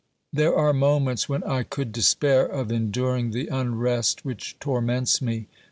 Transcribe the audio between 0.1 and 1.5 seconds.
There are moments when